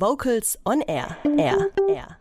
[0.00, 1.16] Vocals on Air.
[1.38, 1.68] Air.
[1.88, 2.18] Air.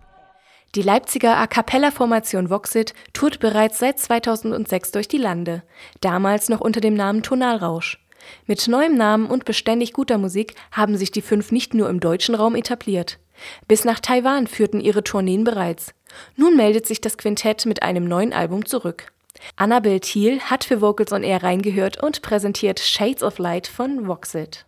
[0.75, 5.62] Die Leipziger A cappella-Formation Voxit tourt bereits seit 2006 durch die Lande,
[5.99, 7.99] damals noch unter dem Namen Tonalrausch.
[8.47, 12.33] Mit neuem Namen und beständig guter Musik haben sich die fünf nicht nur im deutschen
[12.35, 13.19] Raum etabliert.
[13.68, 15.94] Bis nach Taiwan führten ihre Tourneen bereits.
[16.38, 19.12] Nun meldet sich das Quintett mit einem neuen Album zurück.
[19.57, 24.66] Annabel Thiel hat für Vocals on Air reingehört und präsentiert Shades of Light von Voxit.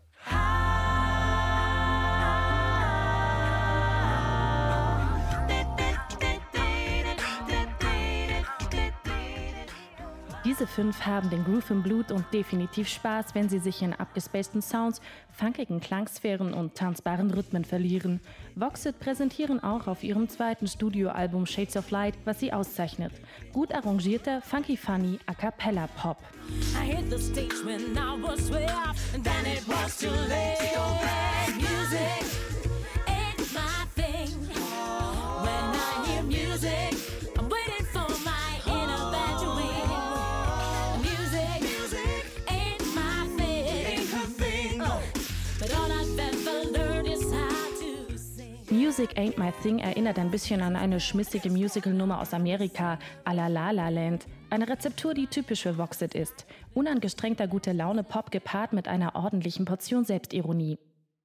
[10.58, 14.64] Diese fünf haben den Groove im Blut und definitiv Spaß, wenn sie sich in abgespaceden
[14.64, 18.22] Sounds, funkigen Klangsphären und tanzbaren Rhythmen verlieren.
[18.56, 23.12] Voxit präsentieren auch auf ihrem zweiten Studioalbum Shades of Light, was sie auszeichnet.
[23.54, 26.18] Gut arrangierter, funky funny A cappella Pop.
[26.74, 31.57] I hit the stage when I was way off, and then it was too late.
[48.98, 53.46] Music Ain't My Thing erinnert ein bisschen an eine schmissige Musical-Nummer aus Amerika, à la
[53.46, 54.26] La La Land.
[54.50, 56.48] Eine Rezeptur, die typisch für Voxit ist.
[56.74, 60.80] Unangestrengter gute Laune Pop gepaart mit einer ordentlichen Portion Selbstironie.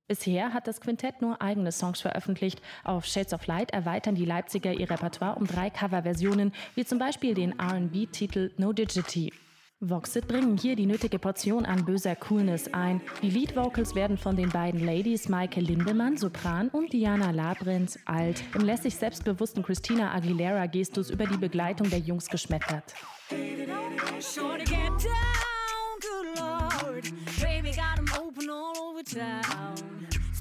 [0.07, 2.61] Bisher hat das Quintett nur eigene Songs veröffentlicht.
[2.85, 7.33] Auf Shades of Light erweitern die Leipziger ihr Repertoire um drei Coverversionen, wie zum Beispiel
[7.33, 9.33] den RB-Titel No Digity.
[9.85, 13.01] Voxit bringen hier die nötige Portion an böser Coolness ein.
[13.21, 18.61] Die Lead-Vocals werden von den beiden Ladies Maike Lindemann, Sopran und Diana Labrenz, Alt, im
[18.61, 22.95] lässig selbstbewussten Christina Aguilera-Gestus über die Begleitung der Jungs geschmettert.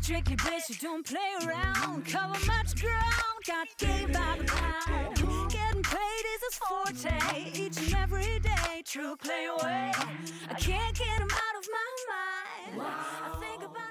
[0.04, 2.04] Strictly bitch, don't play around.
[2.06, 5.16] Cover much ground, got game by the pound.
[5.50, 7.16] Getting paid is his forte,
[7.54, 8.21] each and every.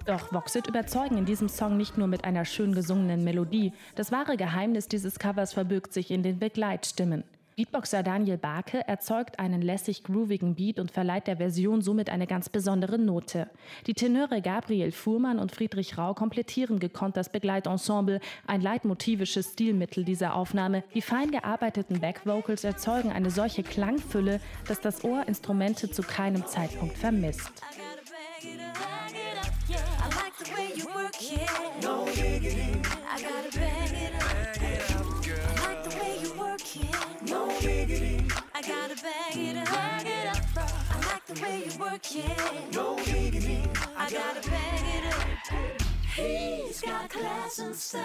[0.04, 3.72] Doch Voxit überzeugen in diesem Song nicht nur mit einer schön gesungenen Melodie.
[3.94, 7.24] Das wahre Geheimnis dieses Covers verbirgt sich in den Begleitstimmen.
[7.60, 12.48] Beatboxer Daniel Barke erzeugt einen lässig groovigen Beat und verleiht der Version somit eine ganz
[12.48, 13.50] besondere Note.
[13.86, 20.36] Die Tenöre Gabriel Fuhrmann und Friedrich Rau komplettieren gekonnt das Begleitensemble, ein leitmotivisches Stilmittel dieser
[20.36, 20.84] Aufnahme.
[20.94, 26.96] Die fein gearbeiteten Backvocals erzeugen eine solche Klangfülle, dass das Ohr Instrumente zu keinem Zeitpunkt
[26.96, 27.52] vermisst.
[42.00, 42.74] Work it.
[42.74, 43.62] No diggity.
[43.96, 45.82] I gotta bag it up.
[46.14, 48.02] He's got class and style.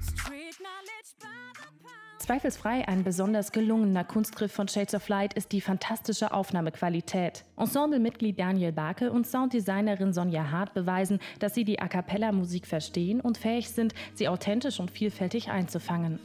[0.00, 2.20] Street knowledge by the pound.
[2.20, 7.44] Zweifelsfrei ein besonders gelungener Kunstgriff von Shades of Light ist die fantastische Aufnahmequalität.
[7.56, 13.38] Ensemblemitglied Daniel Barke und Sounddesignerin Sonja Hart beweisen, dass sie die A cappella-Musik verstehen und
[13.38, 16.20] fähig sind, sie authentisch und vielfältig einzufangen.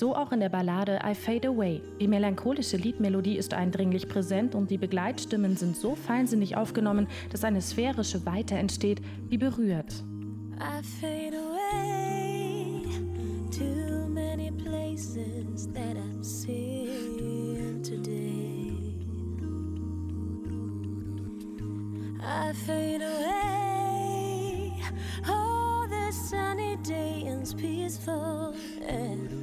[0.00, 1.82] So auch in der Ballade I Fade Away.
[2.00, 7.60] Die melancholische Liedmelodie ist eindringlich präsent und die Begleitstimmen sind so feinsinnig aufgenommen, dass eine
[7.60, 10.02] sphärische Weite entsteht, die berührt.
[10.58, 12.82] I fade away
[13.50, 18.72] to many places that I've seen today.
[22.22, 24.72] I fade away,
[25.28, 28.54] oh, the sunny day is peaceful
[28.88, 29.39] and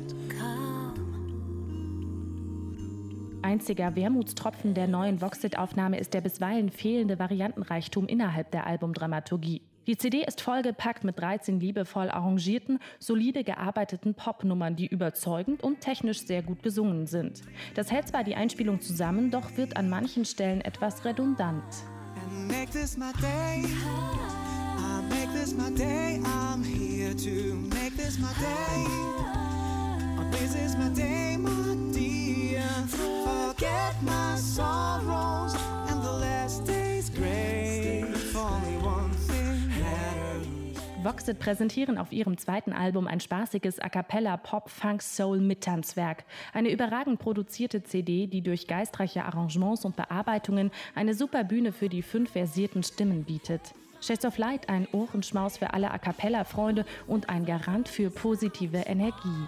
[3.47, 9.61] Einziger Wermutstropfen der neuen Voxit-Aufnahme ist der bisweilen fehlende Variantenreichtum innerhalb der Albumdramaturgie.
[9.87, 16.25] Die CD ist vollgepackt mit 13 liebevoll arrangierten, solide gearbeiteten Popnummern, die überzeugend und technisch
[16.25, 17.41] sehr gut gesungen sind.
[17.73, 21.63] Das hält zwar die Einspielung zusammen, doch wird an manchen Stellen etwas redundant.
[22.73, 23.13] This my
[30.93, 31.16] day.
[41.07, 46.69] Voxit präsentieren auf ihrem zweiten Album ein spaßiges A cappella Pop Funk Soul Mittanzwerk, eine
[46.69, 52.31] überragend produzierte CD, die durch geistreiche Arrangements und Bearbeitungen eine super Bühne für die fünf
[52.31, 53.61] versierten Stimmen bietet.
[54.01, 58.79] Shades of Light ein Ohrenschmaus für alle A cappella Freunde und ein Garant für positive
[58.79, 59.47] Energie.